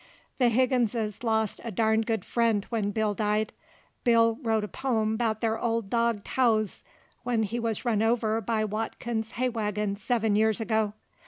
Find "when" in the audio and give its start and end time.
2.69-2.89, 7.21-7.43